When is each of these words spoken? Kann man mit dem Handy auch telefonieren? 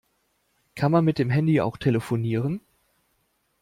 Kann 0.73 0.91
man 0.91 1.05
mit 1.05 1.19
dem 1.19 1.29
Handy 1.29 1.61
auch 1.61 1.77
telefonieren? 1.77 2.61